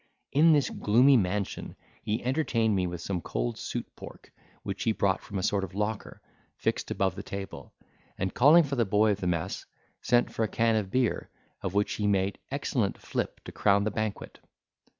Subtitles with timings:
[0.31, 4.31] In this gloomy mansion he entertained me with some cold suit pork,
[4.63, 6.23] which he brought from a sort of locker,
[6.57, 7.71] fixed above the table:
[8.17, 9.67] and calling for the boy of the mess,
[10.01, 11.29] sent for a can of beer,
[11.61, 14.39] of which he made excellent flip to crown the banquet.